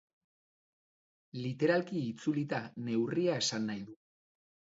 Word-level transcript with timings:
Literalki 1.41 2.01
itzulita, 2.13 2.61
neurria 2.87 3.37
esan 3.45 3.69
nahi 3.71 3.87
du. 3.91 3.97